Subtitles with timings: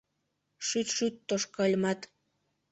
[0.67, 1.99] Шӱт-шӱт тошкальымат